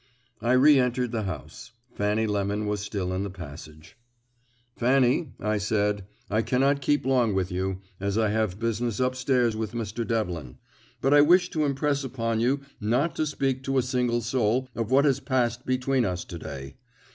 I 0.41 0.55
reëntered 0.55 1.11
the 1.11 1.25
house. 1.25 1.73
Fanny 1.93 2.25
Lemon 2.25 2.65
was 2.65 2.79
still 2.79 3.13
in 3.13 3.21
the 3.21 3.29
passage. 3.29 3.95
"Fanny," 4.75 5.33
I 5.39 5.59
said, 5.59 6.07
"I 6.27 6.41
cannot 6.41 6.81
keep 6.81 7.05
long 7.05 7.35
with 7.35 7.51
you, 7.51 7.81
as 7.99 8.17
I 8.17 8.29
have 8.29 8.57
business 8.59 8.99
up 8.99 9.15
stairs 9.15 9.55
with 9.55 9.73
Mr. 9.73 10.03
Devlin; 10.07 10.57
but 11.01 11.13
I 11.13 11.21
wish 11.21 11.51
to 11.51 11.65
impress 11.65 12.03
upon 12.03 12.39
you 12.39 12.61
not 12.79 13.15
to 13.17 13.27
speak 13.27 13.61
to 13.65 13.77
a 13.77 13.83
single 13.83 14.21
soul 14.21 14.67
of 14.73 14.89
what 14.89 15.05
has 15.05 15.19
passed 15.19 15.67
between 15.67 16.03
us 16.03 16.25
to 16.25 16.39
day. 16.39 16.77